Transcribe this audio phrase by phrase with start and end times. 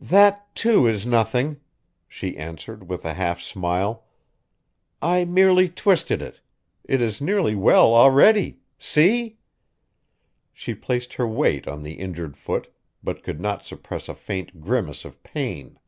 [0.00, 1.56] "That, too, is nothing,"
[2.06, 4.04] she answered with a half smile.
[5.02, 6.40] "I merely twisted it;
[6.84, 8.60] it is nearly well already.
[8.78, 9.38] See!"
[10.52, 15.04] She placed her weight on the injured foot, but could not suppress a faint grimace
[15.04, 15.80] of pain.